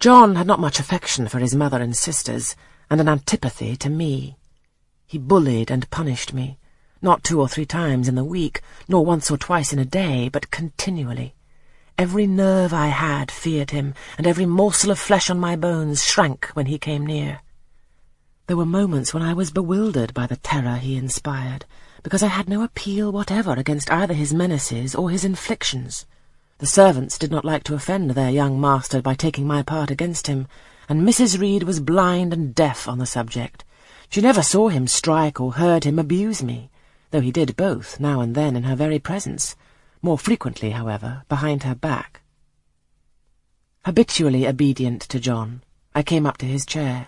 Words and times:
John 0.00 0.36
had 0.36 0.46
not 0.46 0.60
much 0.60 0.78
affection 0.78 1.26
for 1.26 1.40
his 1.40 1.56
mother 1.56 1.82
and 1.82 1.96
sisters, 1.96 2.54
and 2.88 3.00
an 3.00 3.08
antipathy 3.08 3.74
to 3.78 3.90
me. 3.90 4.36
He 5.04 5.18
bullied 5.18 5.72
and 5.72 5.90
punished 5.90 6.32
me, 6.32 6.56
not 7.02 7.24
two 7.24 7.40
or 7.40 7.48
three 7.48 7.66
times 7.66 8.06
in 8.06 8.14
the 8.14 8.22
week, 8.22 8.62
nor 8.86 9.04
once 9.04 9.28
or 9.28 9.36
twice 9.36 9.72
in 9.72 9.80
a 9.80 9.84
day, 9.84 10.28
but 10.28 10.52
continually. 10.52 11.34
Every 11.98 12.28
nerve 12.28 12.72
I 12.72 12.86
had 12.86 13.32
feared 13.32 13.72
him, 13.72 13.92
and 14.16 14.24
every 14.24 14.46
morsel 14.46 14.92
of 14.92 15.00
flesh 15.00 15.30
on 15.30 15.40
my 15.40 15.56
bones 15.56 16.04
shrank 16.04 16.46
when 16.54 16.66
he 16.66 16.78
came 16.78 17.04
near. 17.04 17.40
There 18.46 18.56
were 18.56 18.64
moments 18.64 19.12
when 19.12 19.24
I 19.24 19.34
was 19.34 19.50
bewildered 19.50 20.14
by 20.14 20.28
the 20.28 20.36
terror 20.36 20.76
he 20.76 20.96
inspired, 20.96 21.64
because 22.04 22.22
I 22.22 22.28
had 22.28 22.48
no 22.48 22.62
appeal 22.62 23.10
whatever 23.10 23.54
against 23.54 23.90
either 23.90 24.14
his 24.14 24.32
menaces 24.32 24.94
or 24.94 25.10
his 25.10 25.24
inflictions. 25.24 26.06
The 26.58 26.66
servants 26.66 27.18
did 27.18 27.30
not 27.30 27.44
like 27.44 27.62
to 27.64 27.74
offend 27.74 28.10
their 28.10 28.30
young 28.30 28.60
master 28.60 29.00
by 29.00 29.14
taking 29.14 29.46
my 29.46 29.62
part 29.62 29.92
against 29.92 30.26
him, 30.26 30.48
and 30.88 31.02
Mrs. 31.02 31.38
Reed 31.38 31.62
was 31.62 31.78
blind 31.78 32.32
and 32.32 32.52
deaf 32.52 32.88
on 32.88 32.98
the 32.98 33.06
subject. 33.06 33.64
She 34.08 34.20
never 34.20 34.42
saw 34.42 34.68
him 34.68 34.88
strike 34.88 35.40
or 35.40 35.52
heard 35.52 35.84
him 35.84 36.00
abuse 36.00 36.42
me, 36.42 36.70
though 37.12 37.20
he 37.20 37.30
did 37.30 37.56
both 37.56 38.00
now 38.00 38.20
and 38.20 38.34
then 38.34 38.56
in 38.56 38.64
her 38.64 38.74
very 38.74 38.98
presence, 38.98 39.54
more 40.02 40.18
frequently, 40.18 40.70
however, 40.70 41.22
behind 41.28 41.62
her 41.62 41.76
back. 41.76 42.22
Habitually 43.84 44.44
obedient 44.44 45.02
to 45.02 45.20
John, 45.20 45.62
I 45.94 46.02
came 46.02 46.26
up 46.26 46.38
to 46.38 46.46
his 46.46 46.66
chair. 46.66 47.06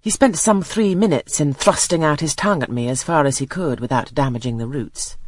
He 0.00 0.08
spent 0.08 0.38
some 0.38 0.62
three 0.62 0.94
minutes 0.94 1.40
in 1.40 1.52
thrusting 1.52 2.02
out 2.02 2.20
his 2.20 2.34
tongue 2.34 2.62
at 2.62 2.72
me 2.72 2.88
as 2.88 3.02
far 3.02 3.26
as 3.26 3.36
he 3.36 3.46
could 3.46 3.80
without 3.80 4.14
damaging 4.14 4.56
the 4.56 4.66
roots. 4.66 5.18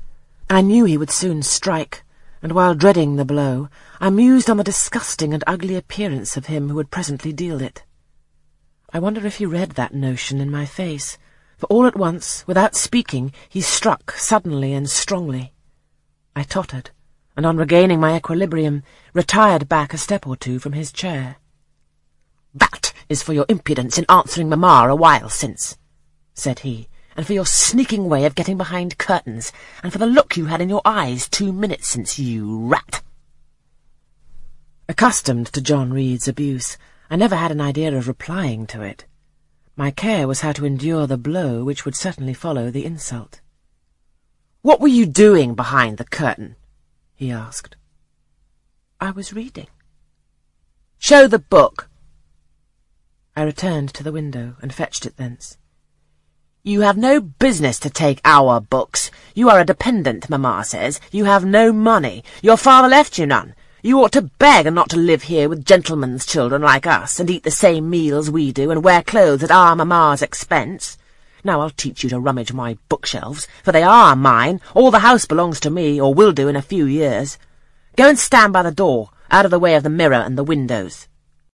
I 0.49 0.63
knew 0.63 0.87
he 0.87 0.97
would 0.97 1.11
soon 1.11 1.43
strike, 1.43 2.05
and 2.45 2.53
while 2.53 2.75
dreading 2.75 3.17
the 3.17 3.25
blow, 3.25 3.71
I 4.01 4.11
mused 4.11 4.51
on 4.51 4.59
the 4.59 4.65
disgusting 4.65 5.33
and 5.33 5.43
ugly 5.47 5.77
appearance 5.77 6.37
of 6.37 6.45
him 6.45 6.69
who 6.69 6.75
would 6.75 6.91
presently 6.91 7.33
deal 7.33 7.63
it. 7.63 7.85
I 8.93 8.99
wonder 8.99 9.27
if 9.27 9.37
he 9.37 9.47
read 9.47 9.71
that 9.71 9.95
notion 9.95 10.43
in 10.43 10.51
my 10.51 10.67
face, 10.67 11.17
for 11.57 11.65
all 11.69 11.87
at 11.87 11.97
once, 11.97 12.47
without 12.47 12.77
speaking, 12.77 13.33
he 13.49 13.63
struck 13.63 14.11
suddenly 14.11 14.75
and 14.75 14.91
strongly. 14.91 15.55
I 16.37 16.43
tottered, 16.43 16.91
and 17.35 17.47
on 17.47 17.57
regaining 17.57 17.99
my 17.99 18.15
equilibrium, 18.15 18.83
retired 19.15 19.67
back 19.67 19.95
a 19.95 19.99
step 19.99 20.27
or 20.27 20.37
two 20.37 20.59
from 20.59 20.75
his 20.75 20.93
chair. 20.93 21.37
That 22.55 22.93
is 23.09 23.23
for 23.23 23.33
your 23.33 23.47
impudence 23.49 23.97
in 23.97 24.05
answering 24.11 24.51
Mamma 24.51 24.91
a 24.91 24.95
while 24.95 25.31
since, 25.31 25.79
said 26.35 26.59
he, 26.59 26.89
and 27.17 27.27
for 27.27 27.33
your 27.33 27.47
sneaking 27.47 28.09
way 28.09 28.25
of 28.25 28.35
getting 28.35 28.57
behind 28.57 28.99
curtains, 28.99 29.53
and 29.83 29.93
for 29.93 29.99
the 29.99 30.07
look 30.07 30.37
you 30.37 30.47
had 30.47 30.61
in 30.61 30.69
your 30.69 30.83
eyes 30.85 31.29
two 31.29 31.53
minutes 31.53 31.89
since, 31.89 32.19
you 32.19 32.67
rat. 32.67 33.03
Accustomed 34.89 35.47
to 35.49 35.61
John 35.61 35.93
Reed's 35.93 36.29
abuse, 36.29 36.77
I 37.09 37.17
never 37.17 37.37
had 37.37 37.51
an 37.51 37.61
idea 37.61 37.97
of 37.97 38.09
replying 38.09 38.67
to 38.69 38.83
it. 38.83 39.07
My 39.77 39.91
care 39.91 40.29
was 40.29 40.41
how 40.41 40.53
to 40.53 40.65
endure 40.65 41.07
the 41.07 41.17
blow 41.19 41.65
which 41.65 41.85
would 41.85 41.97
certainly 41.97 42.35
follow 42.35 42.71
the 42.71 42.85
insult. 42.85 43.41
What 44.63 44.81
were 44.81 44.89
you 44.89 45.07
doing 45.07 45.55
behind 45.55 45.99
the 45.99 46.05
curtain? 46.05 46.57
he 47.15 47.31
asked. 47.31 47.77
I 49.01 49.11
was 49.11 49.33
reading. 49.33 49.67
Show 50.99 51.27
the 51.27 51.39
book. 51.39 51.91
I 53.37 53.43
returned 53.43 53.93
to 53.95 54.03
the 54.03 54.13
window 54.13 54.57
and 54.63 54.73
fetched 54.73 55.07
it 55.07 55.17
thence. 55.17 55.59
You 56.67 56.81
have 56.81 56.97
no 56.97 57.21
business 57.21 57.79
to 57.81 57.91
take 57.91 58.23
our 58.25 58.59
books. 58.59 59.11
You 59.35 59.51
are 59.51 59.61
a 59.61 59.67
dependent, 59.67 60.31
Mamma 60.31 60.65
says. 60.65 60.99
You 61.13 61.27
have 61.27 61.45
no 61.45 61.75
money. 61.75 62.25
Your 62.41 62.57
father 62.57 62.89
left 62.89 63.19
you 63.19 63.27
none. 63.27 63.55
You 63.83 64.01
ought 64.01 64.13
to 64.13 64.31
beg 64.39 64.65
and 64.65 64.75
not 64.75 64.89
to 64.89 64.97
live 64.97 65.25
here 65.25 65.47
with 65.51 65.67
gentlemen's 65.67 66.25
children 66.25 66.63
like 66.63 66.87
us, 66.87 67.21
and 67.21 67.29
eat 67.29 67.43
the 67.43 67.51
same 67.51 67.91
meals 67.91 68.31
we 68.31 68.51
do, 68.51 68.71
and 68.71 68.83
wear 68.83 69.03
clothes 69.03 69.43
at 69.43 69.51
our 69.51 69.77
mamma's 69.77 70.23
expense. 70.23 70.97
Now 71.45 71.61
I'll 71.61 71.69
teach 71.69 72.03
you 72.03 72.09
to 72.09 72.19
rummage 72.19 72.55
my 72.55 72.79
bookshelves, 72.89 73.47
for 73.63 73.71
they 73.71 73.83
are 73.83 74.17
mine. 74.17 74.63
All 74.73 74.91
the 74.91 75.01
house 75.01 75.27
belongs 75.27 75.61
to 75.61 75.71
me, 75.71 76.01
or 76.01 76.15
will 76.15 76.33
do 76.33 76.49
in 76.49 76.57
a 76.57 76.63
few 76.63 76.87
years. 76.87 77.37
Go 77.95 78.09
and 78.09 78.19
stand 78.19 78.55
by 78.55 78.63
the 78.63 78.73
door, 78.73 79.11
out 79.31 79.45
of 79.45 79.51
the 79.51 79.59
way 79.59 79.75
of 79.75 79.83
the 79.83 79.91
mirror 79.91 80.15
and 80.15 80.39
the 80.39 80.43
windows. 80.43 81.09